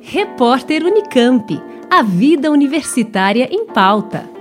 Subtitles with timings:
[0.00, 1.60] Repórter Unicamp.
[1.90, 4.31] A vida universitária em pauta.